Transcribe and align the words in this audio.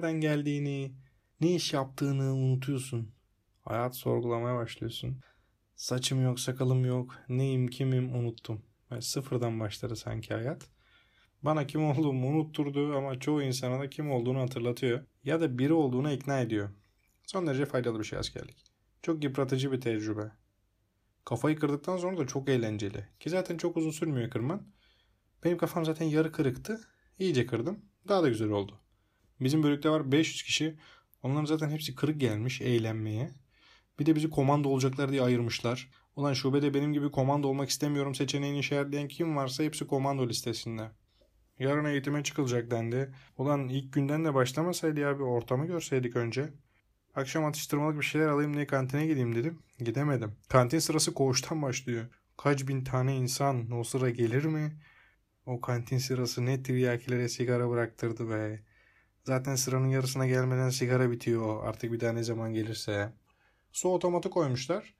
nereden 0.00 0.20
geldiğini, 0.20 0.92
ne 1.40 1.54
iş 1.54 1.72
yaptığını 1.72 2.34
unutuyorsun. 2.34 3.12
Hayat 3.60 3.96
sorgulamaya 3.96 4.56
başlıyorsun. 4.56 5.20
Saçım 5.76 6.24
yok, 6.24 6.40
sakalım 6.40 6.84
yok, 6.84 7.16
neyim, 7.28 7.68
kimim 7.68 8.14
unuttum. 8.14 8.62
Yani 8.90 9.02
sıfırdan 9.02 9.60
başladı 9.60 9.96
sanki 9.96 10.34
hayat. 10.34 10.68
Bana 11.42 11.66
kim 11.66 11.84
olduğumu 11.84 12.26
unutturdu 12.26 12.96
ama 12.96 13.20
çoğu 13.20 13.42
insana 13.42 13.80
da 13.80 13.90
kim 13.90 14.10
olduğunu 14.10 14.40
hatırlatıyor. 14.40 15.04
Ya 15.24 15.40
da 15.40 15.58
biri 15.58 15.72
olduğuna 15.72 16.12
ikna 16.12 16.40
ediyor. 16.40 16.70
Son 17.26 17.46
derece 17.46 17.66
faydalı 17.66 17.98
bir 17.98 18.04
şey 18.04 18.18
askerlik. 18.18 18.64
Çok 19.02 19.24
yıpratıcı 19.24 19.72
bir 19.72 19.80
tecrübe. 19.80 20.32
Kafayı 21.24 21.58
kırdıktan 21.58 21.96
sonra 21.96 22.18
da 22.18 22.26
çok 22.26 22.48
eğlenceli. 22.48 23.08
Ki 23.20 23.30
zaten 23.30 23.56
çok 23.56 23.76
uzun 23.76 23.90
sürmüyor 23.90 24.30
kırman. 24.30 24.62
Benim 25.44 25.58
kafam 25.58 25.84
zaten 25.84 26.06
yarı 26.06 26.32
kırıktı. 26.32 26.80
İyice 27.18 27.46
kırdım. 27.46 27.78
Daha 28.08 28.22
da 28.22 28.28
güzel 28.28 28.50
oldu. 28.50 28.80
Bizim 29.40 29.62
bölükte 29.62 29.90
var 29.90 30.12
500 30.12 30.42
kişi. 30.42 30.76
Onların 31.22 31.44
zaten 31.44 31.70
hepsi 31.70 31.94
kırık 31.94 32.20
gelmiş 32.20 32.60
eğlenmeye. 32.60 33.30
Bir 33.98 34.06
de 34.06 34.14
bizi 34.16 34.30
komando 34.30 34.68
olacaklar 34.68 35.12
diye 35.12 35.22
ayırmışlar. 35.22 35.90
Ulan 36.16 36.32
şubede 36.32 36.74
benim 36.74 36.92
gibi 36.92 37.10
komando 37.10 37.48
olmak 37.48 37.68
istemiyorum 37.68 38.14
seçeneğini 38.14 38.58
işaretleyen 38.58 39.08
kim 39.08 39.36
varsa 39.36 39.62
hepsi 39.62 39.86
komando 39.86 40.28
listesinde. 40.28 40.90
Yarın 41.58 41.84
eğitime 41.84 42.22
çıkılacak 42.22 42.70
dendi. 42.70 43.14
Ulan 43.38 43.68
ilk 43.68 43.92
günden 43.92 44.24
de 44.24 44.34
başlamasaydı 44.34 45.00
ya 45.00 45.18
bir 45.18 45.24
ortamı 45.24 45.66
görseydik 45.66 46.16
önce. 46.16 46.48
Akşam 47.14 47.44
atıştırmalık 47.44 47.98
bir 47.98 48.04
şeyler 48.04 48.28
alayım 48.28 48.54
diye 48.54 48.66
kantine 48.66 49.06
gideyim 49.06 49.34
dedim. 49.34 49.58
Gidemedim. 49.78 50.32
Kantin 50.48 50.78
sırası 50.78 51.14
koğuştan 51.14 51.62
başlıyor. 51.62 52.06
Kaç 52.36 52.68
bin 52.68 52.84
tane 52.84 53.16
insan 53.16 53.70
o 53.70 53.84
sıra 53.84 54.10
gelir 54.10 54.44
mi? 54.44 54.72
O 55.46 55.60
kantin 55.60 55.98
sırası 55.98 56.46
ne 56.46 56.62
tiryakilere 56.62 57.28
sigara 57.28 57.70
bıraktırdı 57.70 58.30
be. 58.30 58.62
Zaten 59.24 59.54
sıranın 59.54 59.88
yarısına 59.88 60.26
gelmeden 60.26 60.70
sigara 60.70 61.10
bitiyor 61.10 61.64
artık 61.64 61.92
bir 61.92 62.00
daha 62.00 62.12
ne 62.12 62.22
zaman 62.22 62.52
gelirse. 62.52 63.12
Su 63.72 63.88
otomatı 63.88 64.30
koymuşlar. 64.30 64.94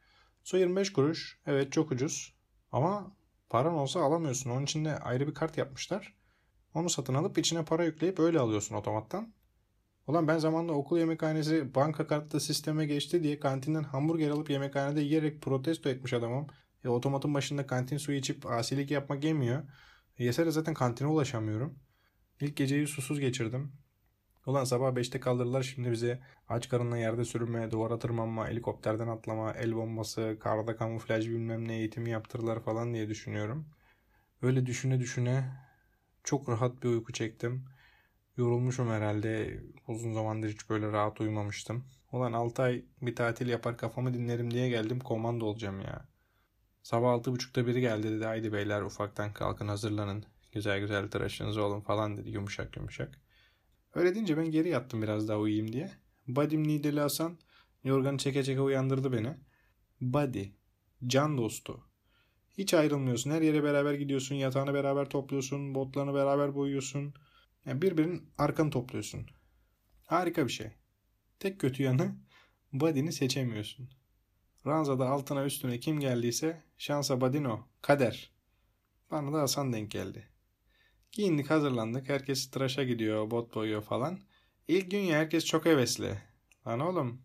Su 0.45 0.57
25 0.57 0.93
kuruş. 0.93 1.39
Evet 1.47 1.73
çok 1.73 1.93
ucuz. 1.93 2.35
Ama 2.73 3.17
paran 3.49 3.75
olsa 3.75 4.01
alamıyorsun. 4.01 4.51
Onun 4.51 4.65
için 4.65 4.85
de 4.85 4.99
ayrı 4.99 5.29
bir 5.29 5.35
kart 5.35 5.59
yapmışlar. 5.59 6.15
Onu 6.75 6.91
satın 6.91 7.15
alıp 7.15 7.39
içine 7.39 7.65
para 7.65 7.85
yükleyip 7.85 8.19
öyle 8.19 8.39
alıyorsun 8.39 8.75
otomattan. 8.75 9.33
Ulan 10.07 10.29
ben 10.29 10.39
zamanında 10.39 10.73
okul 10.73 10.99
yemekhanesi 10.99 11.75
banka 11.75 12.07
kartlı 12.07 12.41
sisteme 12.41 12.87
geçti 12.87 13.23
diye 13.23 13.41
kantinden 13.41 13.83
hamburger 13.83 14.31
alıp 14.31 14.51
yemekhanede 14.51 15.01
yiyerek 15.01 15.43
protesto 15.43 15.89
etmiş 15.89 16.13
adamım. 16.13 16.47
E, 16.85 16.89
otomatın 16.89 17.35
başında 17.35 17.67
kantin 17.67 17.97
suyu 17.97 18.19
içip 18.19 18.47
asilik 18.47 18.91
yapmak 18.91 19.25
yemiyor. 19.25 19.63
E, 20.19 20.25
yesere 20.25 20.51
zaten 20.51 20.75
kantine 20.75 21.09
ulaşamıyorum. 21.09 21.79
İlk 22.41 22.57
geceyi 22.57 22.87
susuz 22.87 23.21
geçirdim. 23.21 23.73
Ulan 24.47 24.65
sabah 24.65 24.95
5'te 24.95 25.21
kaldırırlar 25.21 25.63
şimdi 25.63 25.91
bize 25.93 26.21
aç 26.49 26.69
karınla 26.69 26.99
yerde 26.99 27.25
sürünme, 27.25 27.71
duvara 27.71 27.99
tırmanma, 27.99 28.49
helikopterden 28.49 29.09
atlama, 29.09 29.53
el 29.53 29.75
bombası, 29.75 30.37
karda 30.41 30.77
kamuflaj 30.77 31.29
bilmem 31.29 31.69
ne 31.69 31.77
eğitimi 31.77 32.11
yaptırırlar 32.11 32.61
falan 32.61 32.95
diye 32.95 33.09
düşünüyorum. 33.09 33.67
Öyle 34.43 34.67
düşüne 34.67 35.01
düşüne 35.01 35.45
çok 36.25 36.49
rahat 36.49 36.83
bir 36.83 36.89
uyku 36.89 37.13
çektim. 37.13 37.65
Yorulmuşum 38.37 38.91
herhalde. 38.91 39.61
Uzun 39.89 40.13
zamandır 40.15 40.49
hiç 40.49 40.71
böyle 40.71 40.93
rahat 40.93 41.21
uyumamıştım. 41.21 41.85
Ulan 42.13 42.33
6 42.33 42.63
ay 42.63 42.85
bir 43.03 43.17
tatil 43.17 43.49
yapar 43.49 43.77
kafamı 43.79 44.15
dinlerim 44.15 44.51
diye 44.51 44.69
geldim 44.69 45.01
komando 45.01 45.45
olacağım 45.47 45.81
ya. 45.81 46.09
Sabah 46.83 47.13
6.30'da 47.13 47.67
biri 47.67 47.81
geldi 47.81 48.11
dedi 48.11 48.25
haydi 48.25 48.53
beyler 48.53 48.83
ufaktan 48.83 49.33
kalkın 49.33 49.69
hazırlanın. 49.69 50.25
Güzel 50.53 50.81
güzel 50.81 51.11
tıraşınızı 51.11 51.63
olun 51.63 51.81
falan 51.81 52.17
dedi 52.17 52.31
yumuşak 52.31 52.77
yumuşak. 52.77 53.21
Öyle 53.95 54.15
deyince 54.15 54.37
ben 54.37 54.51
geri 54.51 54.69
yattım 54.69 55.03
biraz 55.03 55.29
daha 55.29 55.39
uyuyayım 55.39 55.73
diye. 55.73 55.91
Badim 56.27 56.69
Nideli 56.69 57.01
Hasan 57.01 57.39
yorganı 57.85 58.19
çeke 58.19 58.45
çeke 58.45 58.61
uyandırdı 58.61 59.13
beni. 59.13 59.37
Buddy, 60.01 60.45
can 61.07 61.39
dostu. 61.39 61.81
Hiç 62.59 62.75
ayrılmıyorsun. 62.75 63.31
Her 63.31 63.43
yere 63.43 63.63
beraber 63.63 63.95
gidiyorsun. 63.95 64.35
Yatağını 64.35 64.75
beraber 64.75 65.09
topluyorsun. 65.09 65.75
Botlarını 65.75 66.15
beraber 66.15 66.55
boyuyorsun. 66.55 67.15
Yani 67.67 67.83
birbirinin 67.83 68.31
arkanı 68.39 68.71
topluyorsun. 68.71 69.27
Harika 70.07 70.47
bir 70.47 70.53
şey. 70.53 70.71
Tek 71.39 71.61
kötü 71.61 71.83
yanı 71.83 72.17
body'ni 72.73 73.13
seçemiyorsun. 73.13 73.91
Ranzada 74.67 75.09
altına 75.09 75.45
üstüne 75.45 75.81
kim 75.81 76.01
geldiyse 76.01 76.63
şansa 76.79 77.21
badino, 77.21 77.69
kader. 77.83 78.31
Bana 79.11 79.33
da 79.33 79.41
Hasan 79.41 79.73
denk 79.73 79.91
geldi. 79.91 80.30
Giyindik 81.13 81.51
hazırlandık. 81.51 82.09
Herkes 82.09 82.51
tıraşa 82.51 82.83
gidiyor, 82.85 83.31
bot 83.31 83.55
boyuyor 83.55 83.83
falan. 83.83 84.21
İlk 84.69 84.91
gün 84.91 84.99
ya 84.99 85.19
herkes 85.19 85.45
çok 85.45 85.67
hevesli. 85.67 86.19
Lan 86.67 86.81
oğlum 86.81 87.23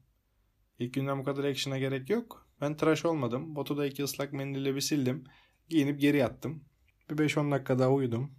ilk 0.79 0.93
günden 0.93 1.19
bu 1.19 1.23
kadar 1.23 1.43
action'a 1.43 1.77
gerek 1.77 2.09
yok. 2.09 2.47
Ben 2.61 2.77
tıraş 2.77 3.05
olmadım. 3.05 3.55
Botu 3.55 3.77
da 3.77 3.85
iki 3.85 4.03
ıslak 4.03 4.33
mendille 4.33 4.75
bir 4.75 4.81
sildim. 4.81 5.23
Giyinip 5.69 6.01
geri 6.01 6.17
yattım. 6.17 6.63
Bir 7.09 7.17
5-10 7.17 7.51
dakika 7.51 7.79
daha 7.79 7.91
uyudum. 7.91 8.31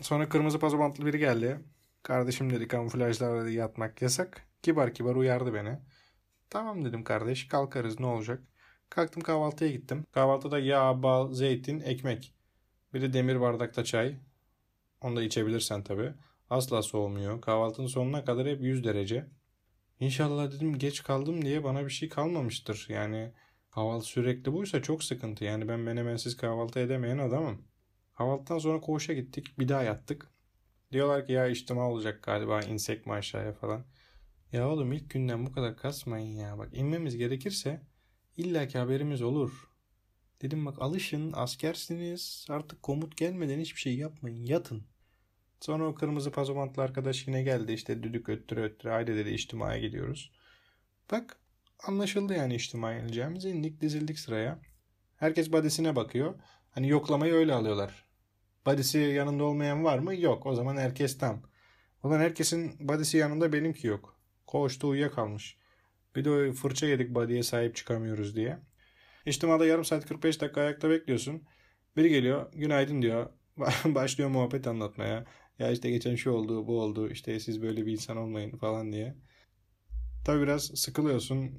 Sonra 0.00 0.28
kırmızı 0.28 0.58
pazobantlı 0.58 1.06
biri 1.06 1.18
geldi. 1.18 1.60
Kardeşim 2.02 2.50
dedi 2.50 2.68
kamuflajlar 2.68 3.44
dedi 3.44 3.52
yatmak 3.52 4.02
yasak. 4.02 4.46
Kibar 4.62 4.94
kibar 4.94 5.14
uyardı 5.16 5.54
beni. 5.54 5.78
Tamam 6.50 6.84
dedim 6.84 7.04
kardeş 7.04 7.48
kalkarız 7.48 8.00
ne 8.00 8.06
olacak. 8.06 8.42
Kalktım 8.90 9.22
kahvaltıya 9.22 9.70
gittim. 9.70 10.06
Kahvaltıda 10.12 10.58
yağ, 10.58 11.02
bal, 11.02 11.32
zeytin, 11.32 11.80
ekmek. 11.80 12.34
Bir 12.94 13.02
de 13.02 13.12
demir 13.12 13.40
bardakta 13.40 13.84
çay. 13.84 14.16
Onu 15.00 15.16
da 15.16 15.22
içebilirsen 15.22 15.84
tabi. 15.84 16.12
Asla 16.50 16.82
soğumuyor. 16.82 17.40
Kahvaltının 17.40 17.86
sonuna 17.86 18.24
kadar 18.24 18.46
hep 18.46 18.60
100 18.60 18.84
derece. 18.84 19.26
İnşallah 20.00 20.52
dedim 20.52 20.78
geç 20.78 21.02
kaldım 21.02 21.44
diye 21.44 21.64
bana 21.64 21.84
bir 21.84 21.90
şey 21.90 22.08
kalmamıştır. 22.08 22.86
Yani 22.88 23.32
kahvaltı 23.70 24.06
sürekli 24.06 24.52
buysa 24.52 24.82
çok 24.82 25.04
sıkıntı. 25.04 25.44
Yani 25.44 25.68
ben 25.68 25.80
menemensiz 25.80 26.36
kahvaltı 26.36 26.78
edemeyen 26.78 27.18
adamım. 27.18 27.64
Kahvaltıdan 28.14 28.58
sonra 28.58 28.80
koğuşa 28.80 29.12
gittik. 29.12 29.58
Bir 29.58 29.68
daha 29.68 29.82
yattık. 29.82 30.30
Diyorlar 30.92 31.26
ki 31.26 31.32
ya 31.32 31.46
içtima 31.46 31.90
olacak 31.90 32.22
galiba 32.22 32.60
insek 32.60 33.06
mi 33.06 33.12
aşağıya 33.12 33.52
falan. 33.52 33.84
Ya 34.52 34.68
oğlum 34.68 34.92
ilk 34.92 35.10
günden 35.10 35.46
bu 35.46 35.52
kadar 35.52 35.76
kasmayın 35.76 36.36
ya. 36.36 36.58
Bak 36.58 36.68
inmemiz 36.72 37.16
gerekirse 37.16 37.82
illaki 38.36 38.78
haberimiz 38.78 39.22
olur. 39.22 39.70
Dedim 40.42 40.66
bak 40.66 40.82
alışın 40.82 41.32
askersiniz 41.34 42.46
artık 42.48 42.82
komut 42.82 43.16
gelmeden 43.16 43.60
hiçbir 43.60 43.80
şey 43.80 43.96
yapmayın 43.96 44.44
yatın. 44.44 44.89
Sonra 45.60 45.86
o 45.86 45.94
kırmızı 45.94 46.32
pazomantlı 46.32 46.82
arkadaş 46.82 47.26
yine 47.26 47.42
geldi 47.42 47.72
işte 47.72 48.02
düdük 48.02 48.28
öttüre 48.28 48.62
öttüre 48.62 48.92
haydi 48.92 49.16
dedi 49.16 49.30
içtimaya 49.30 49.78
gidiyoruz. 49.78 50.32
Bak 51.10 51.36
anlaşıldı 51.86 52.34
yani 52.34 52.54
içtimaya 52.54 52.98
ineceğimiz 53.00 53.44
indik 53.44 53.80
dizildik 53.80 54.18
sıraya. 54.18 54.58
Herkes 55.16 55.52
badesine 55.52 55.96
bakıyor. 55.96 56.34
Hani 56.70 56.88
yoklamayı 56.88 57.34
öyle 57.34 57.54
alıyorlar. 57.54 58.04
Badisi 58.66 58.98
yanında 58.98 59.44
olmayan 59.44 59.84
var 59.84 59.98
mı? 59.98 60.16
Yok. 60.16 60.46
O 60.46 60.54
zaman 60.54 60.76
herkes 60.76 61.18
tam. 61.18 61.42
Ulan 62.02 62.20
herkesin 62.20 62.88
badisi 62.88 63.16
yanında 63.16 63.52
benimki 63.52 63.86
yok. 63.86 64.18
Koğuşta 64.46 64.86
uyuyakalmış. 64.86 65.56
Bir 66.16 66.24
de 66.24 66.52
fırça 66.52 66.86
yedik 66.86 67.14
body'ye 67.14 67.42
sahip 67.42 67.76
çıkamıyoruz 67.76 68.36
diye. 68.36 68.58
İçtimada 69.26 69.66
yarım 69.66 69.84
saat 69.84 70.06
45 70.06 70.40
dakika 70.40 70.60
ayakta 70.60 70.90
bekliyorsun. 70.90 71.42
Biri 71.96 72.08
geliyor 72.08 72.52
günaydın 72.52 73.02
diyor. 73.02 73.30
Başlıyor 73.84 74.30
muhabbet 74.30 74.66
anlatmaya. 74.66 75.26
Ya 75.60 75.70
işte 75.70 75.90
geçen 75.90 76.14
şu 76.14 76.30
oldu 76.30 76.66
bu 76.66 76.80
oldu 76.80 77.08
işte 77.10 77.40
siz 77.40 77.62
böyle 77.62 77.86
bir 77.86 77.92
insan 77.92 78.16
olmayın 78.16 78.56
falan 78.56 78.92
diye. 78.92 79.14
Tabi 80.24 80.42
biraz 80.42 80.64
sıkılıyorsun. 80.64 81.50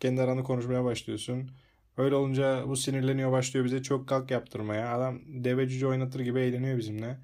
Kendi 0.00 0.22
aranı 0.22 0.44
konuşmaya 0.44 0.84
başlıyorsun. 0.84 1.50
Öyle 1.96 2.14
olunca 2.14 2.64
bu 2.68 2.76
sinirleniyor 2.76 3.32
başlıyor 3.32 3.64
bize 3.66 3.82
çok 3.82 4.08
kalk 4.08 4.30
yaptırmaya. 4.30 4.94
Adam 4.96 5.20
deve 5.26 5.68
cüce 5.68 5.86
oynatır 5.86 6.20
gibi 6.20 6.40
eğleniyor 6.40 6.78
bizimle. 6.78 7.18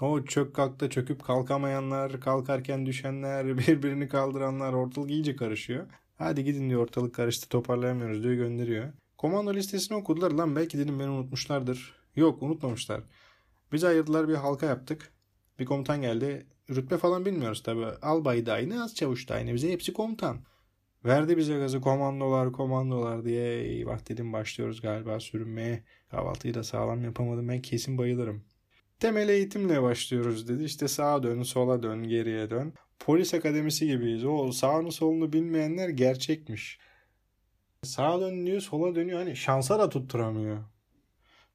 O 0.00 0.24
çök 0.24 0.54
kalkta 0.54 0.90
çöküp 0.90 1.24
kalkamayanlar, 1.24 2.20
kalkarken 2.20 2.86
düşenler, 2.86 3.58
birbirini 3.58 4.08
kaldıranlar 4.08 4.72
ortalık 4.72 5.10
iyice 5.10 5.36
karışıyor. 5.36 5.86
Hadi 6.18 6.44
gidin 6.44 6.70
diyor 6.70 6.82
ortalık 6.82 7.14
karıştı 7.14 7.48
toparlayamıyoruz 7.48 8.22
diyor 8.22 8.34
gönderiyor. 8.34 8.92
Komando 9.18 9.54
listesini 9.54 9.96
okudular 9.96 10.30
lan 10.30 10.56
belki 10.56 10.78
dedim 10.78 11.00
beni 11.00 11.08
unutmuşlardır. 11.08 11.94
Yok 12.16 12.42
unutmamışlar. 12.42 13.02
Bizi 13.72 13.88
ayırdılar 13.88 14.28
bir 14.28 14.34
halka 14.34 14.66
yaptık. 14.66 15.15
Bir 15.58 15.64
komutan 15.64 16.02
geldi. 16.02 16.46
Rütbe 16.70 16.98
falan 16.98 17.26
bilmiyoruz 17.26 17.62
tabi. 17.62 17.84
Albay 17.84 18.46
da 18.46 18.52
aynı, 18.52 18.82
az 18.84 18.94
çavuş 18.94 19.28
da 19.28 19.34
aynı. 19.34 19.54
Bize 19.54 19.72
hepsi 19.72 19.92
komutan. 19.92 20.38
Verdi 21.04 21.36
bize 21.36 21.58
gazı 21.58 21.80
komandolar 21.80 22.52
komandolar 22.52 23.24
diye. 23.24 23.62
Eyvah 23.62 24.08
dedim 24.08 24.32
başlıyoruz 24.32 24.80
galiba 24.80 25.20
sürünmeye. 25.20 25.84
Kahvaltıyı 26.10 26.54
da 26.54 26.62
sağlam 26.62 27.04
yapamadım 27.04 27.48
ben 27.48 27.62
kesin 27.62 27.98
bayılırım. 27.98 28.44
Temel 29.00 29.28
eğitimle 29.28 29.82
başlıyoruz 29.82 30.48
dedi. 30.48 30.64
İşte 30.64 30.88
sağa 30.88 31.22
dön, 31.22 31.42
sola 31.42 31.82
dön, 31.82 32.02
geriye 32.08 32.50
dön. 32.50 32.74
Polis 32.98 33.34
akademisi 33.34 33.86
gibiyiz. 33.86 34.24
O 34.24 34.52
sağını 34.52 34.92
solunu 34.92 35.32
bilmeyenler 35.32 35.88
gerçekmiş. 35.88 36.78
Sağa 37.82 38.20
dön 38.20 38.46
diyor, 38.46 38.60
sola 38.60 38.94
dönüyor. 38.94 39.18
Hani 39.18 39.36
şansa 39.36 39.78
da 39.78 39.88
tutturamıyor. 39.88 40.64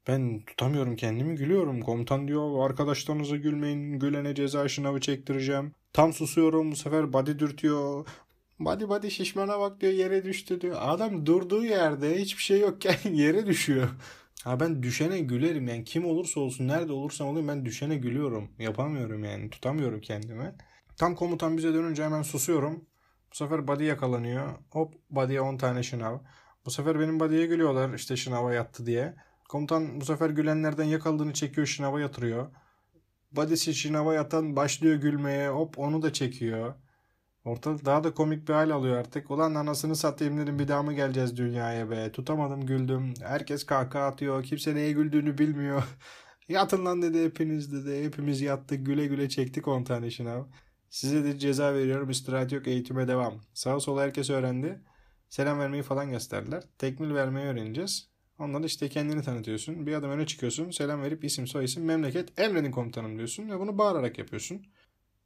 Ben 0.07 0.45
tutamıyorum 0.45 0.95
kendimi 0.95 1.35
gülüyorum. 1.35 1.81
Komutan 1.81 2.27
diyor 2.27 2.65
arkadaşlarınıza 2.65 3.35
gülmeyin. 3.35 3.99
Gülene 3.99 4.35
ceza 4.35 4.67
şınavı 4.67 4.99
çektireceğim. 4.99 5.75
Tam 5.93 6.13
susuyorum 6.13 6.71
bu 6.71 6.75
sefer 6.75 7.13
body 7.13 7.39
dürtüyor. 7.39 8.07
Body 8.59 8.89
body 8.89 9.09
şişmana 9.09 9.59
bak 9.59 9.81
diyor 9.81 9.93
yere 9.93 10.23
düştü 10.25 10.61
diyor. 10.61 10.77
Adam 10.79 11.25
durduğu 11.25 11.65
yerde 11.65 12.21
hiçbir 12.21 12.43
şey 12.43 12.59
yokken 12.59 12.97
yere 13.13 13.45
düşüyor. 13.45 13.89
Ha 14.43 14.59
ben 14.59 14.83
düşene 14.83 15.19
gülerim 15.19 15.67
yani 15.67 15.83
kim 15.83 16.05
olursa 16.05 16.39
olsun 16.39 16.67
nerede 16.67 16.91
olursam 16.91 17.27
olayım 17.27 17.47
ben 17.47 17.65
düşene 17.65 17.95
gülüyorum. 17.95 18.49
Yapamıyorum 18.59 19.23
yani 19.23 19.49
tutamıyorum 19.49 20.01
kendimi. 20.01 20.55
Tam 20.97 21.15
komutan 21.15 21.57
bize 21.57 21.73
dönünce 21.73 22.03
hemen 22.03 22.21
susuyorum. 22.21 22.85
Bu 23.31 23.35
sefer 23.35 23.67
body 23.67 23.83
yakalanıyor. 23.83 24.49
Hop 24.69 24.93
body'ye 25.09 25.41
10 25.41 25.57
tane 25.57 25.83
şınav. 25.83 26.17
Bu 26.65 26.71
sefer 26.71 26.99
benim 26.99 27.19
body'ye 27.19 27.45
gülüyorlar 27.45 27.93
işte 27.93 28.15
şınava 28.17 28.53
yattı 28.53 28.85
diye. 28.85 29.15
Komutan 29.51 30.01
bu 30.01 30.05
sefer 30.05 30.29
gülenlerden 30.29 30.83
yakaladığını 30.83 31.33
çekiyor 31.33 31.67
şınava 31.67 31.99
yatırıyor. 31.99 32.47
Body'si 33.31 33.73
şınava 33.73 34.13
yatan 34.13 34.55
başlıyor 34.55 34.95
gülmeye 34.95 35.49
hop 35.49 35.79
onu 35.79 36.01
da 36.01 36.13
çekiyor. 36.13 36.73
Ortalık 37.45 37.85
daha 37.85 38.03
da 38.03 38.13
komik 38.13 38.47
bir 38.49 38.53
hal 38.53 38.69
alıyor 38.69 38.97
artık. 38.97 39.31
Ulan 39.31 39.55
anasını 39.55 39.95
satayım 39.95 40.37
dedim 40.37 40.59
bir 40.59 40.67
daha 40.67 40.83
mı 40.83 40.93
geleceğiz 40.93 41.37
dünyaya 41.37 41.89
be. 41.89 42.11
Tutamadım 42.11 42.65
güldüm. 42.65 43.13
Herkes 43.21 43.65
kahkaha 43.65 44.07
atıyor. 44.07 44.43
Kimse 44.43 44.75
neye 44.75 44.91
güldüğünü 44.91 45.37
bilmiyor. 45.37 45.83
Yatın 46.49 46.85
lan 46.85 47.01
dedi 47.01 47.23
hepiniz 47.23 47.73
dedi. 47.73 48.05
Hepimiz 48.05 48.41
yattık 48.41 48.85
güle 48.85 49.07
güle 49.07 49.29
çektik 49.29 49.67
10 49.67 49.83
tane 49.83 50.11
şınav. 50.11 50.43
Size 50.89 51.23
de 51.23 51.39
ceza 51.39 51.73
veriyorum. 51.73 52.09
İstirahat 52.09 52.51
yok 52.51 52.67
eğitime 52.67 53.07
devam. 53.07 53.41
Sağa 53.53 53.79
sola 53.79 54.01
herkes 54.01 54.29
öğrendi. 54.29 54.81
Selam 55.29 55.59
vermeyi 55.59 55.83
falan 55.83 56.09
gösterdiler. 56.09 56.63
Tekmil 56.77 57.13
vermeyi 57.13 57.47
öğreneceğiz. 57.47 58.10
Ondan 58.41 58.63
işte 58.63 58.89
kendini 58.89 59.21
tanıtıyorsun. 59.21 59.87
Bir 59.87 59.93
adım 59.93 60.11
öne 60.11 60.25
çıkıyorsun. 60.25 60.71
Selam 60.71 61.01
verip 61.01 61.23
isim 61.23 61.47
soy 61.47 61.65
isim 61.65 61.85
memleket 61.85 62.39
emredin 62.39 62.71
komutanım 62.71 63.17
diyorsun. 63.17 63.49
Ve 63.49 63.59
bunu 63.59 63.77
bağırarak 63.77 64.17
yapıyorsun. 64.17 64.65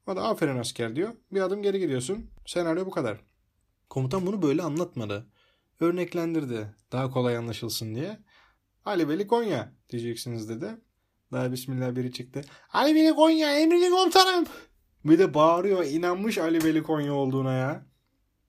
O 0.08 0.16
da 0.16 0.24
aferin 0.24 0.58
asker 0.58 0.96
diyor. 0.96 1.14
Bir 1.32 1.42
adım 1.42 1.62
geri 1.62 1.80
gidiyorsun. 1.80 2.30
Senaryo 2.46 2.86
bu 2.86 2.92
kadar. 2.92 3.18
Komutan 3.90 4.26
bunu 4.26 4.42
böyle 4.42 4.62
anlatmadı. 4.62 5.28
Örneklendirdi. 5.80 6.68
Daha 6.92 7.12
kolay 7.12 7.38
anlaşılsın 7.38 7.96
diye. 7.96 8.20
Ali 8.86 9.10
Veli 9.10 9.28
Konya 9.28 9.72
diyeceksiniz 9.90 10.50
dedi. 10.50 10.68
Daha 11.32 11.52
bismillah 11.52 11.96
biri 11.96 12.14
çıktı. 12.14 12.42
Ali 12.74 12.96
Veli 12.96 13.16
Konya 13.16 13.60
emredin 13.60 13.92
komutanım. 13.92 14.46
Bir 15.06 15.20
de 15.20 15.34
bağırıyor. 15.34 15.86
inanmış 15.86 16.38
Ali 16.38 16.64
Veli 16.64 16.84
Konya 16.84 17.14
olduğuna 17.14 17.54
ya. 17.54 17.86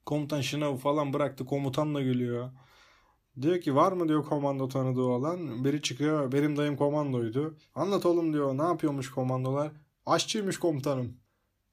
Komutan 0.06 0.40
şınavı 0.40 0.76
falan 0.76 1.12
bıraktı. 1.12 1.46
Komutan 1.46 1.94
da 1.94 2.02
gülüyor. 2.02 2.50
Diyor 3.42 3.60
ki 3.60 3.74
var 3.74 3.92
mı 3.92 4.08
diyor 4.08 4.24
komando 4.24 4.68
tanıdığı 4.68 5.02
olan. 5.02 5.64
Biri 5.64 5.82
çıkıyor. 5.82 6.32
Benim 6.32 6.56
dayım 6.56 6.76
komandoydu. 6.76 7.56
Anlat 7.74 8.06
oğlum 8.06 8.32
diyor. 8.32 8.58
Ne 8.58 8.62
yapıyormuş 8.62 9.10
komandolar? 9.10 9.72
Aşçıymış 10.06 10.58
komutanım. 10.58 11.16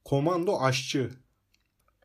Komando 0.05 0.59
aşçı. 0.59 1.09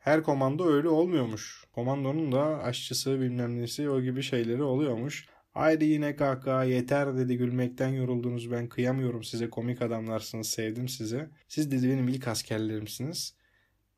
Her 0.01 0.23
komando 0.23 0.67
öyle 0.67 0.89
olmuyormuş. 0.89 1.65
Komandonun 1.73 2.33
da 2.33 2.63
aşçısı 2.63 3.21
bilmem 3.21 3.61
nesi 3.61 3.91
o 3.91 4.01
gibi 4.01 4.23
şeyleri 4.23 4.63
oluyormuş. 4.63 5.29
Haydi 5.53 5.85
yine 5.85 6.17
kahkaha 6.17 6.65
yeter 6.65 7.17
dedi 7.17 7.37
gülmekten 7.37 7.89
yoruldunuz 7.89 8.51
ben 8.51 8.69
kıyamıyorum 8.69 9.25
size 9.25 9.51
komik 9.51 9.83
adamlarsınız 9.83 10.49
sevdim 10.49 10.89
sizi. 10.89 11.29
Siz 11.49 11.71
dedi 11.71 11.89
benim 11.89 12.09
ilk 12.09 12.29
askerlerimsiniz. 12.29 13.35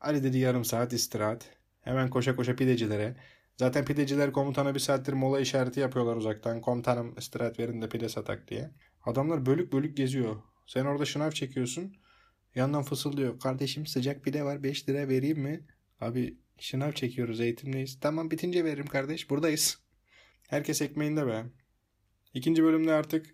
Ali 0.00 0.22
dedi 0.22 0.38
yarım 0.38 0.64
saat 0.64 0.92
istirahat. 0.92 1.50
Hemen 1.80 2.10
koşa 2.10 2.36
koşa 2.36 2.56
pidecilere. 2.56 3.16
Zaten 3.60 3.84
pideciler 3.84 4.32
komutana 4.32 4.74
bir 4.74 4.80
saattir 4.80 5.12
mola 5.12 5.40
işareti 5.40 5.80
yapıyorlar 5.80 6.16
uzaktan. 6.16 6.60
Komutanım 6.60 7.14
istirahat 7.18 7.58
verin 7.58 7.82
de 7.82 7.88
pide 7.88 8.08
satak 8.08 8.48
diye. 8.48 8.70
Adamlar 9.04 9.46
bölük 9.46 9.72
bölük 9.72 9.96
geziyor. 9.96 10.36
Sen 10.66 10.84
orada 10.84 11.04
şınav 11.04 11.30
çekiyorsun. 11.30 11.96
Yandan 12.54 12.82
fısıldıyor. 12.82 13.40
Kardeşim 13.40 13.86
sıcak 13.86 14.24
pide 14.24 14.44
var 14.44 14.62
5 14.62 14.88
lira 14.88 15.08
vereyim 15.08 15.38
mi? 15.38 15.66
Abi 16.00 16.38
şınav 16.58 16.92
çekiyoruz 16.92 17.40
eğitimdeyiz. 17.40 18.00
Tamam 18.00 18.30
bitince 18.30 18.64
veririm 18.64 18.86
kardeş 18.86 19.30
buradayız. 19.30 19.78
Herkes 20.48 20.82
ekmeğinde 20.82 21.26
be. 21.26 21.44
İkinci 22.34 22.62
bölümde 22.62 22.92
artık 22.92 23.26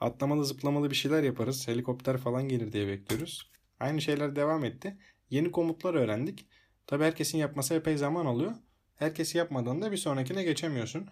atlamalı 0.00 0.44
zıplamalı 0.44 0.90
bir 0.90 0.96
şeyler 0.96 1.22
yaparız. 1.22 1.68
Helikopter 1.68 2.18
falan 2.18 2.48
gelir 2.48 2.72
diye 2.72 2.86
bekliyoruz. 2.86 3.50
Aynı 3.80 4.00
şeyler 4.00 4.36
devam 4.36 4.64
etti. 4.64 4.96
Yeni 5.30 5.50
komutlar 5.50 5.94
öğrendik. 5.94 6.46
Tabi 6.86 7.04
herkesin 7.04 7.38
yapması 7.38 7.74
epey 7.74 7.96
zaman 7.96 8.26
alıyor. 8.26 8.54
Herkes 9.02 9.34
yapmadan 9.34 9.82
da 9.82 9.92
bir 9.92 9.96
sonrakine 9.96 10.42
geçemiyorsun. 10.42 11.06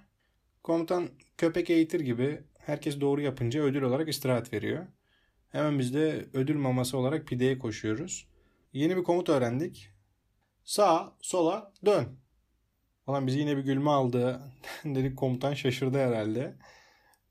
Komutan 0.62 1.08
köpek 1.38 1.70
eğitir 1.70 2.00
gibi 2.00 2.42
herkes 2.58 3.00
doğru 3.00 3.20
yapınca 3.20 3.62
ödül 3.62 3.82
olarak 3.82 4.08
istirahat 4.08 4.52
veriyor. 4.52 4.86
Hemen 5.48 5.78
biz 5.78 5.94
de 5.94 6.26
ödül 6.32 6.56
maması 6.56 6.98
olarak 6.98 7.26
pideye 7.26 7.58
koşuyoruz. 7.58 8.28
Yeni 8.72 8.96
bir 8.96 9.02
komut 9.02 9.28
öğrendik. 9.28 9.90
Sağa, 10.64 11.16
sola, 11.20 11.72
dön. 11.84 12.18
Falan 13.06 13.26
bizi 13.26 13.38
yine 13.38 13.56
bir 13.56 13.62
gülme 13.62 13.90
aldı. 13.90 14.40
Dedik 14.84 15.18
komutan 15.18 15.54
şaşırdı 15.54 15.98
herhalde. 15.98 16.54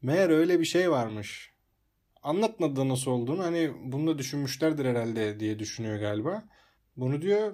Meğer 0.02 0.30
öyle 0.30 0.60
bir 0.60 0.66
şey 0.66 0.92
varmış. 0.92 1.54
Anlatmadı 2.24 2.90
nasıl 2.90 3.12
olduğunu. 3.12 3.44
Hani 3.44 3.72
bunu 3.84 4.08
da 4.08 4.18
düşünmüşlerdir 4.18 4.86
herhalde 4.86 5.40
diye 5.40 5.60
düşünüyor 5.60 6.00
galiba. 6.00 6.44
Bunu 6.98 7.22
diyor 7.22 7.54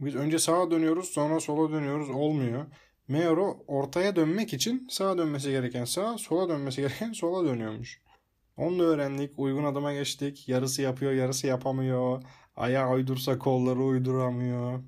biz 0.00 0.14
önce 0.14 0.38
sağa 0.38 0.70
dönüyoruz 0.70 1.08
sonra 1.08 1.40
sola 1.40 1.72
dönüyoruz 1.72 2.10
olmuyor. 2.10 2.66
Meğer 3.08 3.36
o 3.36 3.64
ortaya 3.66 4.16
dönmek 4.16 4.52
için 4.54 4.88
sağa 4.90 5.18
dönmesi 5.18 5.50
gereken 5.50 5.84
sağa, 5.84 6.18
sola 6.18 6.48
dönmesi 6.48 6.80
gereken 6.80 7.12
sola 7.12 7.48
dönüyormuş. 7.48 8.00
Onu 8.56 8.78
da 8.78 8.84
öğrendik. 8.84 9.38
Uygun 9.38 9.64
adıma 9.64 9.92
geçtik. 9.92 10.48
Yarısı 10.48 10.82
yapıyor, 10.82 11.12
yarısı 11.12 11.46
yapamıyor. 11.46 12.22
Ayağı 12.56 12.92
uydursa 12.92 13.38
kolları 13.38 13.82
uyduramıyor. 13.82 14.82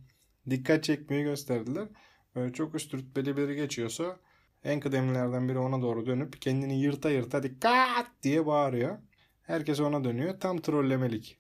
Dikkat 0.51 0.85
çekmeyi 0.85 1.25
gösterdiler. 1.25 1.89
Böyle 2.35 2.53
çok 2.53 2.75
üst 2.75 2.95
rütbeli 2.95 3.37
biri 3.37 3.57
geçiyorsa 3.57 4.17
en 4.65 4.81
kıdemlilerden 4.81 5.49
biri 5.49 5.59
ona 5.59 5.83
doğru 5.83 6.07
dönüp 6.07 6.43
kendini 6.43 6.81
yırta 6.81 7.11
yırta 7.11 7.43
dikkat 7.43 8.07
diye 8.23 8.47
bağırıyor. 8.47 8.99
Herkes 9.43 9.81
ona 9.81 10.05
dönüyor. 10.05 10.41
Tam 10.41 10.59
trollemelik. 10.59 11.39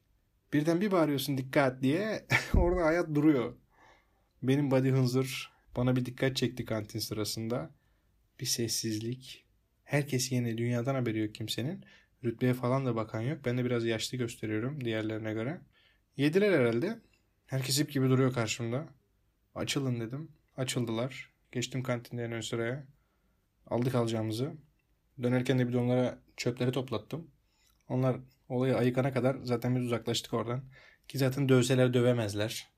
Birden 0.53 0.81
bir 0.81 0.91
bağırıyorsun 0.91 1.38
dikkat 1.38 1.82
diye 1.82 2.26
orada 2.55 2.85
hayat 2.85 3.14
duruyor. 3.14 3.54
Benim 4.42 4.71
body 4.71 4.90
hınzır 4.90 5.52
bana 5.76 5.97
bir 5.97 6.07
dikkat 6.07 6.37
çekti 6.37 6.64
kantin 6.64 6.99
sırasında. 6.99 7.71
Bir 8.40 8.47
sessizlik. 8.47 9.45
Herkes 9.85 10.33
yine 10.33 10.59
dünyadan 10.59 10.95
haberi 10.95 11.18
yok 11.18 11.35
kimsenin. 11.35 11.85
Rütbeye 12.25 12.54
falan 12.54 12.87
da 12.87 12.97
bakan 12.97 13.21
yok. 13.21 13.45
Ben 13.45 13.59
de 13.59 13.64
biraz 13.64 13.85
yaşlı 13.85 14.18
gösteriyorum 14.18 14.85
diğerlerine 14.85 15.33
göre. 15.33 15.61
Yediler 16.16 16.52
herhalde. 16.52 16.99
Herkes 17.47 17.80
ip 17.80 17.92
gibi 17.92 18.09
duruyor 18.09 18.35
karşımda. 18.35 18.88
Açılın 19.54 20.00
dedim. 20.00 20.28
Açıldılar. 20.57 21.33
Geçtim 21.52 21.83
kantinden 21.83 22.33
ön 22.33 22.40
sıraya. 22.40 22.87
Aldık 23.66 23.95
alacağımızı. 23.95 24.52
Dönerken 25.23 25.59
de 25.59 25.68
bir 25.68 25.73
de 25.73 25.78
onlara 25.78 26.18
çöpleri 26.37 26.73
toplattım. 26.73 27.30
Onlar 27.88 28.16
olayı 28.49 28.76
ayıkana 28.76 29.12
kadar 29.12 29.37
zaten 29.42 29.76
biz 29.76 29.85
uzaklaştık 29.85 30.35
oradan. 30.35 30.64
Ki 31.09 31.18
zaten 31.18 31.49
dövseler 31.49 31.95
dövemezler. 31.95 32.68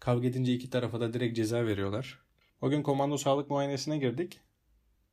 Kavga 0.00 0.28
edince 0.28 0.52
iki 0.54 0.70
tarafa 0.70 1.00
da 1.00 1.12
direkt 1.12 1.36
ceza 1.36 1.66
veriyorlar. 1.66 2.18
O 2.60 2.70
gün 2.70 2.82
komando 2.82 3.16
sağlık 3.16 3.50
muayenesine 3.50 3.98
girdik. 3.98 4.40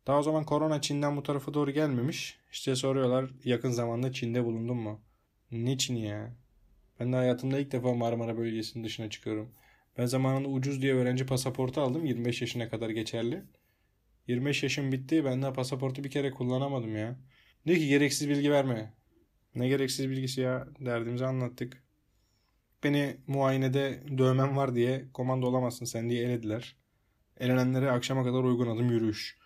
Daha 0.08 0.20
o 0.20 0.24
zaman 0.24 0.46
korona 0.46 0.82
Çin'den 0.82 1.18
bu 1.18 1.24
tarafa 1.24 1.54
doğru 1.54 1.72
gelmemiş. 1.72 2.38
İşte 2.52 2.76
soruyorlar 2.76 3.30
yakın 3.44 3.72
zamanda 3.72 4.14
Çin'de 4.14 4.46
bulundun 4.46 4.78
mu? 4.78 5.02
Niçin 5.52 5.96
ya? 5.96 6.36
Ben 7.00 7.14
de 7.14 7.16
hayatımda 7.16 7.60
ilk 7.60 7.72
defa 7.72 7.94
Marmara 7.94 8.38
bölgesinin 8.38 8.84
dışına 8.84 9.10
çıkıyorum. 9.10 9.50
Ben 9.98 10.06
zamanında 10.06 10.48
ucuz 10.50 10.82
diye 10.82 10.94
öğrenci 10.94 11.26
pasaportu 11.26 11.82
aldım. 11.82 12.06
25 12.06 12.42
yaşına 12.42 12.70
kadar 12.70 12.90
geçerli. 12.90 13.44
25 14.28 14.64
yaşım 14.64 14.92
bitti. 14.92 15.26
Ben 15.26 15.42
daha 15.42 15.54
pasaportu 15.54 16.04
bir 16.04 16.12
kere 16.12 16.32
kullanamadım 16.32 16.96
ya. 16.96 17.16
Diyor 17.66 17.78
ki 17.78 17.88
gereksiz 17.88 18.30
bilgi 18.30 18.52
verme. 18.52 18.94
Ne 19.56 19.68
gereksiz 19.68 20.10
bilgisi 20.10 20.42
ya? 20.42 20.68
Derdimizi 20.80 21.26
anlattık. 21.26 21.87
Beni 22.84 23.18
muayenede 23.28 24.04
dövmem 24.18 24.58
var 24.58 24.76
diye 24.76 25.06
komando 25.14 25.48
olamazsın 25.48 25.86
sen 25.86 26.10
diye 26.10 26.24
elediler. 26.24 26.76
Elenenlere 27.40 27.92
akşama 27.92 28.24
kadar 28.24 28.44
uygun 28.44 28.68
adım 28.68 28.92
yürüyüş. 28.92 29.38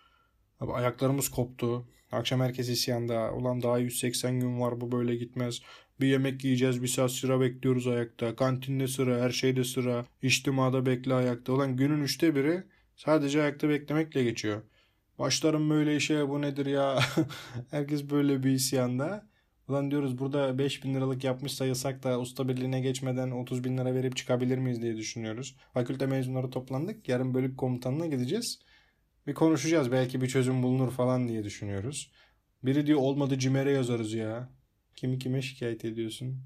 Abi 0.60 0.72
ayaklarımız 0.72 1.28
koptu. 1.28 1.88
Akşam 2.12 2.40
herkes 2.40 2.68
isyanda. 2.68 3.32
Ulan 3.34 3.62
daha 3.62 3.78
180 3.78 4.40
gün 4.40 4.60
var 4.60 4.80
bu 4.80 4.92
böyle 4.92 5.16
gitmez. 5.16 5.62
Bir 6.00 6.06
yemek 6.06 6.44
yiyeceğiz 6.44 6.82
bir 6.82 6.88
saat 6.88 7.10
sıra 7.10 7.40
bekliyoruz 7.40 7.86
ayakta. 7.86 8.36
Kantinde 8.36 8.88
sıra 8.88 9.20
her 9.20 9.30
şeyde 9.30 9.64
sıra. 9.64 10.06
İçtimada 10.22 10.86
bekle 10.86 11.14
ayakta. 11.14 11.52
Ulan 11.52 11.76
günün 11.76 12.02
üçte 12.02 12.34
biri 12.34 12.62
sadece 12.96 13.42
ayakta 13.42 13.68
beklemekle 13.68 14.24
geçiyor. 14.24 14.62
Başlarım 15.18 15.70
böyle 15.70 15.96
işe 15.96 16.28
bu 16.28 16.42
nedir 16.42 16.66
ya. 16.66 17.00
herkes 17.70 18.10
böyle 18.10 18.42
bir 18.42 18.50
isyanda. 18.50 19.31
Ulan 19.72 19.90
diyoruz 19.90 20.18
burada 20.18 20.58
5 20.58 20.84
bin 20.84 20.94
liralık 20.94 21.24
yapmış 21.24 21.52
sayılsak 21.52 22.02
da 22.02 22.20
usta 22.20 22.48
birliğine 22.48 22.80
geçmeden 22.80 23.30
30 23.30 23.64
bin 23.64 23.78
lira 23.78 23.94
verip 23.94 24.16
çıkabilir 24.16 24.58
miyiz 24.58 24.82
diye 24.82 24.96
düşünüyoruz. 24.96 25.56
Fakülte 25.74 26.06
mezunları 26.06 26.50
toplandık. 26.50 27.08
Yarın 27.08 27.34
bölük 27.34 27.58
komutanına 27.58 28.06
gideceğiz. 28.06 28.58
Bir 29.26 29.34
konuşacağız 29.34 29.92
belki 29.92 30.20
bir 30.20 30.28
çözüm 30.28 30.62
bulunur 30.62 30.90
falan 30.90 31.28
diye 31.28 31.44
düşünüyoruz. 31.44 32.10
Biri 32.62 32.86
diyor 32.86 32.98
olmadı 32.98 33.38
cimere 33.38 33.70
yazarız 33.70 34.12
ya. 34.12 34.48
Kimi 34.96 35.18
kime 35.18 35.42
şikayet 35.42 35.84
ediyorsun? 35.84 36.42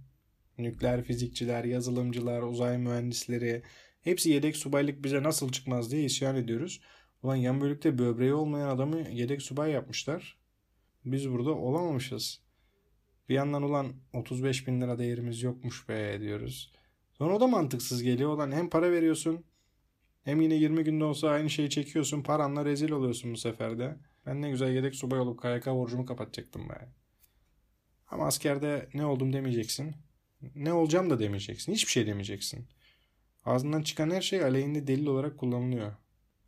Nükleer 0.58 1.02
fizikçiler, 1.02 1.64
yazılımcılar, 1.64 2.42
uzay 2.42 2.78
mühendisleri 2.78 3.62
hepsi 4.02 4.30
yedek 4.30 4.56
subaylık 4.56 5.04
bize 5.04 5.22
nasıl 5.22 5.52
çıkmaz 5.52 5.90
diye 5.90 6.04
isyan 6.04 6.36
ediyoruz. 6.36 6.80
Ulan 7.22 7.36
yan 7.36 7.60
bölükte 7.60 7.98
böbreği 7.98 8.34
olmayan 8.34 8.68
adamı 8.68 9.08
yedek 9.10 9.42
subay 9.42 9.70
yapmışlar. 9.70 10.36
Biz 11.04 11.30
burada 11.30 11.50
olamamışız. 11.50 12.45
Bir 13.28 13.34
yandan 13.34 13.62
ulan 13.62 13.92
35 14.12 14.66
bin 14.66 14.80
lira 14.80 14.98
değerimiz 14.98 15.42
yokmuş 15.42 15.88
be 15.88 16.20
diyoruz. 16.20 16.72
Sonra 17.12 17.36
o 17.36 17.40
da 17.40 17.46
mantıksız 17.46 18.02
geliyor. 18.02 18.30
Ulan 18.30 18.52
hem 18.52 18.70
para 18.70 18.92
veriyorsun 18.92 19.44
hem 20.24 20.40
yine 20.40 20.54
20 20.54 20.84
günde 20.84 21.04
olsa 21.04 21.28
aynı 21.28 21.50
şeyi 21.50 21.70
çekiyorsun. 21.70 22.22
Paranla 22.22 22.64
rezil 22.64 22.90
oluyorsun 22.90 23.32
bu 23.32 23.36
sefer 23.36 23.78
de. 23.78 23.96
Ben 24.26 24.42
ne 24.42 24.50
güzel 24.50 24.74
yedek 24.74 24.94
subay 24.94 25.20
olup 25.20 25.42
KYK 25.42 25.66
borcumu 25.66 26.06
kapatacaktım 26.06 26.68
be. 26.68 26.88
Ama 28.08 28.26
askerde 28.26 28.88
ne 28.94 29.06
oldum 29.06 29.32
demeyeceksin. 29.32 29.94
Ne 30.54 30.72
olacağım 30.72 31.10
da 31.10 31.18
demeyeceksin. 31.18 31.72
Hiçbir 31.72 31.90
şey 31.90 32.06
demeyeceksin. 32.06 32.66
Ağzından 33.44 33.82
çıkan 33.82 34.10
her 34.10 34.22
şey 34.22 34.44
aleyhinde 34.44 34.86
delil 34.86 35.06
olarak 35.06 35.38
kullanılıyor. 35.38 35.92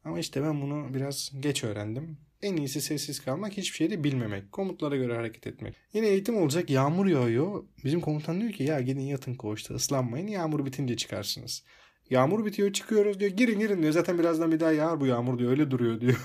Ama 0.05 0.19
işte 0.19 0.43
ben 0.43 0.61
bunu 0.61 0.95
biraz 0.95 1.33
geç 1.41 1.65
öğrendim. 1.65 2.19
En 2.43 2.57
iyisi 2.57 2.81
sessiz 2.81 3.21
kalmak, 3.21 3.53
hiçbir 3.57 3.77
şeyi 3.77 3.91
de 3.91 4.05
bilmemek. 4.05 4.53
Komutlara 4.53 4.97
göre 4.97 5.17
hareket 5.17 5.47
etmek. 5.47 5.75
Yine 5.93 6.09
eğitim 6.09 6.37
olacak, 6.37 6.71
yağmur 6.71 7.07
yağıyor. 7.07 7.65
Bizim 7.85 8.01
komutan 8.01 8.41
diyor 8.41 8.53
ki 8.53 8.63
ya 8.65 8.81
gidin 8.81 9.01
yatın 9.01 9.35
koğuşta 9.35 9.75
ıslanmayın, 9.75 10.27
yağmur 10.27 10.67
bitince 10.67 10.97
çıkarsınız. 10.97 11.65
Yağmur 12.11 12.47
bitiyor 12.47 12.73
çıkıyoruz 12.73 13.21
diyor. 13.21 13.31
Girin 13.31 13.59
girin 13.59 13.83
diyor. 13.83 13.93
Zaten 13.93 14.19
birazdan 14.19 14.53
bir 14.53 14.61
daha 14.61 14.73
yağar 14.73 15.01
bu 15.01 15.07
yağmur 15.07 15.39
diyor. 15.39 15.51
Öyle 15.51 15.71
duruyor 15.71 16.01
diyor. 16.01 16.17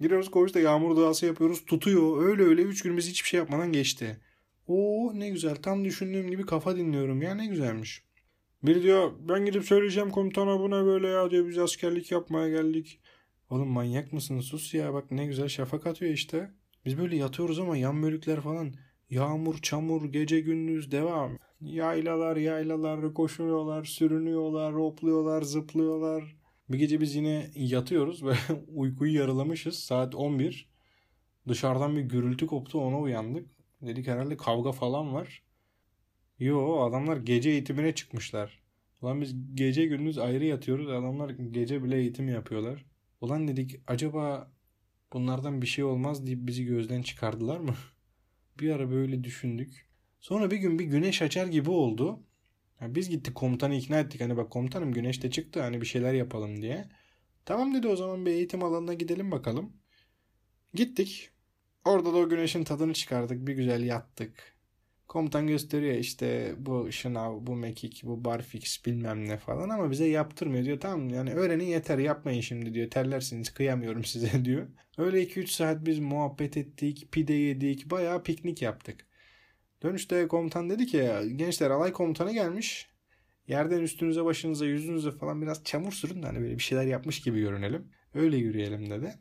Giriyoruz 0.00 0.30
koğuşta 0.30 0.60
yağmur 0.60 0.96
duası 0.96 1.26
yapıyoruz. 1.26 1.64
Tutuyor. 1.64 2.26
Öyle 2.26 2.42
öyle 2.42 2.62
3 2.62 2.82
günümüz 2.82 3.08
hiçbir 3.08 3.28
şey 3.28 3.38
yapmadan 3.38 3.72
geçti. 3.72 4.20
Oo 4.66 5.12
ne 5.14 5.30
güzel. 5.30 5.56
Tam 5.56 5.84
düşündüğüm 5.84 6.30
gibi 6.30 6.46
kafa 6.46 6.76
dinliyorum. 6.76 7.22
Ya 7.22 7.34
ne 7.34 7.46
güzelmiş. 7.46 8.04
Biri 8.62 8.82
diyor 8.82 9.12
ben 9.28 9.44
gidip 9.44 9.64
söyleyeceğim 9.64 10.10
komutana 10.10 10.60
buna 10.60 10.84
böyle 10.84 11.08
ya 11.08 11.30
diyor 11.30 11.48
biz 11.48 11.58
askerlik 11.58 12.12
yapmaya 12.12 12.48
geldik. 12.48 13.00
Oğlum 13.50 13.68
manyak 13.68 14.12
mısın 14.12 14.40
sus 14.40 14.74
ya 14.74 14.94
bak 14.94 15.10
ne 15.10 15.26
güzel 15.26 15.48
şafak 15.48 15.86
atıyor 15.86 16.12
işte. 16.12 16.50
Biz 16.84 16.98
böyle 16.98 17.16
yatıyoruz 17.16 17.58
ama 17.58 17.76
yan 17.76 18.02
bölükler 18.02 18.40
falan 18.40 18.74
yağmur 19.10 19.58
çamur 19.58 20.04
gece 20.12 20.40
gündüz 20.40 20.92
devam. 20.92 21.38
Yaylalar 21.60 22.36
yaylalar 22.36 23.14
koşuyorlar 23.14 23.84
sürünüyorlar 23.84 24.74
hopluyorlar 24.74 25.42
zıplıyorlar. 25.42 26.36
Bir 26.68 26.78
gece 26.78 27.00
biz 27.00 27.14
yine 27.14 27.50
yatıyoruz 27.54 28.24
ve 28.24 28.34
uykuyu 28.74 29.14
yarılamışız 29.14 29.78
saat 29.78 30.14
11. 30.14 30.68
Dışarıdan 31.48 31.96
bir 31.96 32.02
gürültü 32.02 32.46
koptu 32.46 32.80
ona 32.80 32.98
uyandık. 33.00 33.50
Dedik 33.82 34.06
herhalde 34.06 34.36
kavga 34.36 34.72
falan 34.72 35.14
var. 35.14 35.42
Yo 36.38 36.80
adamlar 36.80 37.16
gece 37.16 37.50
eğitimine 37.50 37.94
çıkmışlar. 37.94 38.60
Ulan 39.02 39.20
biz 39.20 39.54
gece 39.54 39.86
gündüz 39.86 40.18
ayrı 40.18 40.44
yatıyoruz. 40.44 40.88
Adamlar 40.88 41.30
gece 41.30 41.84
bile 41.84 41.96
eğitim 41.96 42.28
yapıyorlar. 42.28 42.89
Ulan 43.20 43.48
dedik 43.48 43.80
acaba 43.86 44.52
bunlardan 45.12 45.62
bir 45.62 45.66
şey 45.66 45.84
olmaz 45.84 46.26
deyip 46.26 46.46
bizi 46.46 46.64
gözden 46.64 47.02
çıkardılar 47.02 47.60
mı? 47.60 47.74
bir 48.60 48.70
ara 48.70 48.90
böyle 48.90 49.24
düşündük. 49.24 49.90
Sonra 50.20 50.50
bir 50.50 50.56
gün 50.56 50.78
bir 50.78 50.84
güneş 50.84 51.22
açar 51.22 51.46
gibi 51.46 51.70
oldu. 51.70 52.20
Yani 52.80 52.94
biz 52.94 53.10
gittik 53.10 53.34
komutanı 53.34 53.74
ikna 53.74 53.98
ettik. 54.00 54.20
Hani 54.20 54.36
bak 54.36 54.50
komutanım 54.50 54.92
güneş 54.92 55.22
de 55.22 55.30
çıktı 55.30 55.62
hani 55.62 55.80
bir 55.80 55.86
şeyler 55.86 56.14
yapalım 56.14 56.62
diye. 56.62 56.88
Tamam 57.44 57.74
dedi 57.74 57.88
o 57.88 57.96
zaman 57.96 58.26
bir 58.26 58.30
eğitim 58.30 58.64
alanına 58.64 58.94
gidelim 58.94 59.30
bakalım. 59.30 59.72
Gittik. 60.74 61.30
Orada 61.84 62.12
da 62.12 62.16
o 62.16 62.28
güneşin 62.28 62.64
tadını 62.64 62.92
çıkardık. 62.92 63.46
Bir 63.46 63.54
güzel 63.54 63.82
yattık. 63.82 64.59
Komutan 65.10 65.46
gösteriyor 65.46 65.94
işte 65.94 66.54
bu 66.58 66.92
şınav, 66.92 67.46
bu 67.46 67.56
mekik, 67.56 68.02
bu 68.04 68.24
barfix 68.24 68.86
bilmem 68.86 69.28
ne 69.28 69.36
falan 69.36 69.68
ama 69.68 69.90
bize 69.90 70.06
yaptırmıyor 70.06 70.64
diyor. 70.64 70.80
Tamam 70.80 71.08
yani 71.08 71.34
öğrenin 71.34 71.64
yeter 71.64 71.98
yapmayın 71.98 72.40
şimdi 72.40 72.74
diyor. 72.74 72.90
Terlersiniz 72.90 73.54
kıyamıyorum 73.54 74.04
size 74.04 74.44
diyor. 74.44 74.66
Öyle 74.98 75.22
2-3 75.22 75.46
saat 75.46 75.84
biz 75.86 75.98
muhabbet 75.98 76.56
ettik, 76.56 77.12
pide 77.12 77.32
yedik, 77.32 77.90
bayağı 77.90 78.22
piknik 78.22 78.62
yaptık. 78.62 79.06
Dönüşte 79.82 80.28
komutan 80.28 80.70
dedi 80.70 80.86
ki 80.86 81.10
gençler 81.36 81.70
alay 81.70 81.92
komutanı 81.92 82.32
gelmiş. 82.32 82.88
Yerden 83.48 83.80
üstünüze 83.80 84.24
başınıza 84.24 84.66
yüzünüze 84.66 85.10
falan 85.10 85.42
biraz 85.42 85.64
çamur 85.64 85.92
sürün 85.92 86.22
de 86.22 86.26
hani 86.26 86.40
böyle 86.40 86.54
bir 86.54 86.62
şeyler 86.62 86.86
yapmış 86.86 87.22
gibi 87.22 87.40
görünelim. 87.40 87.88
Öyle 88.14 88.36
yürüyelim 88.36 88.90
dedi. 88.90 89.14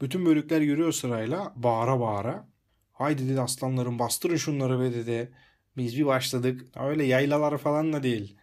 Bütün 0.00 0.26
bölükler 0.26 0.60
yürüyor 0.60 0.92
sırayla 0.92 1.52
bağıra 1.56 2.00
bağıra. 2.00 2.57
Haydi 2.98 3.28
dedi 3.28 3.40
aslanlarım 3.40 3.98
bastırın 3.98 4.36
şunları 4.36 4.80
be 4.80 4.94
dedi. 4.94 5.32
Biz 5.76 5.98
bir 5.98 6.06
başladık. 6.06 6.64
Öyle 6.80 7.04
yaylalar 7.04 7.58
falan 7.58 7.92
da 7.92 8.02
değil. 8.02 8.36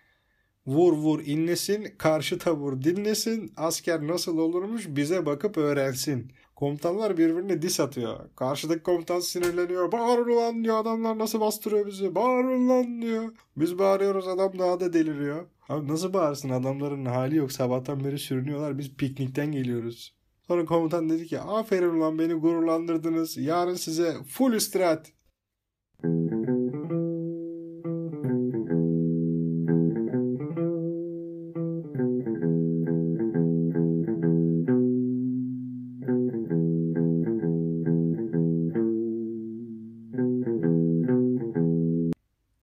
Vur 0.67 0.93
vur 0.93 1.19
inlesin, 1.25 1.88
karşı 1.97 2.39
tabur 2.39 2.81
dinlesin, 2.81 3.53
asker 3.57 4.07
nasıl 4.07 4.38
olurmuş 4.38 4.88
bize 4.88 5.25
bakıp 5.25 5.57
öğrensin. 5.57 6.31
Komutanlar 6.55 7.17
birbirine 7.17 7.62
dis 7.62 7.79
atıyor. 7.79 8.29
Karşıdaki 8.35 8.83
komutan 8.83 9.19
sinirleniyor. 9.19 9.91
Bağırın 9.91 10.29
ulan 10.29 10.63
diyor 10.63 10.77
adamlar 10.77 11.19
nasıl 11.19 11.41
bastırıyor 11.41 11.88
bizi. 11.88 12.15
Bağırın 12.15 12.69
lan 12.69 13.01
diyor. 13.01 13.35
Biz 13.57 13.79
bağırıyoruz 13.79 14.27
adam 14.27 14.59
daha 14.59 14.79
da 14.79 14.93
deliriyor. 14.93 15.45
Abi 15.69 15.88
nasıl 15.88 16.13
bağırsın 16.13 16.50
adamların 16.50 17.05
hali 17.05 17.35
yok 17.35 17.51
sabahtan 17.51 18.03
beri 18.03 18.19
sürünüyorlar 18.19 18.77
biz 18.77 18.95
piknikten 18.95 19.51
geliyoruz. 19.51 20.14
Sonra 20.47 20.65
komutan 20.65 21.09
dedi 21.09 21.27
ki 21.27 21.39
aferin 21.39 21.89
ulan 21.89 22.19
beni 22.19 22.33
gururlandırdınız. 22.33 23.37
Yarın 23.37 23.75
size 23.75 24.15
full 24.29 24.53
istirahat. 24.53 25.14